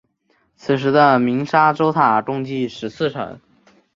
[0.55, 3.39] 此时的鸣沙洲塔共计十四层。